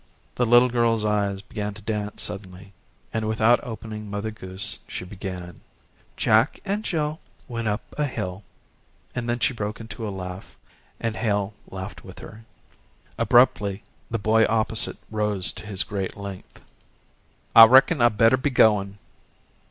[0.33, 2.73] The little girl's eyes began to dance suddenly,
[3.13, 5.61] and, without opening "Mother Goose," she began:
[6.17, 8.43] "Jack and Jill went up a hill,"
[9.13, 10.57] and then she broke into a laugh
[10.99, 12.45] and Hale laughed with her.
[13.19, 16.63] Abruptly, the boy opposite rose to his great length.
[17.55, 18.97] "I reckon I better be goin'."